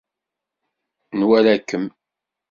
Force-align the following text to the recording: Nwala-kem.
Nwala-kem. 1.19 1.85